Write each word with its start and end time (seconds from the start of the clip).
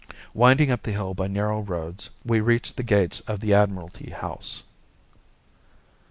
Winding 0.33 0.71
up 0.71 0.81
the 0.81 0.93
hill 0.93 1.13
by 1.13 1.27
narrow 1.27 1.61
roads, 1.61 2.09
we 2.25 2.39
reached 2.39 2.75
the 2.75 2.81
gates 2.81 3.19
of 3.27 3.39
the 3.39 3.53
Admiralty 3.53 4.09
House. 4.09 4.63